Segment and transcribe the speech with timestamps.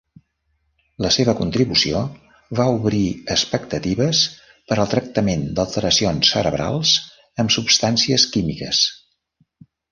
[1.05, 1.99] La seva contribució
[2.59, 3.03] va obrir
[3.35, 4.23] expectatives
[4.71, 6.97] per al tractament d'alteracions cerebrals
[7.45, 8.85] amb substàncies químiques.